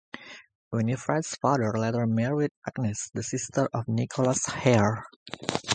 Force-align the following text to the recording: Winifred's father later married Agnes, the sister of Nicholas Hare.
Winifred's 0.71 1.35
father 1.35 1.71
later 1.77 2.07
married 2.07 2.49
Agnes, 2.67 3.11
the 3.13 3.21
sister 3.21 3.69
of 3.71 3.87
Nicholas 3.87 4.47
Hare. 4.47 5.05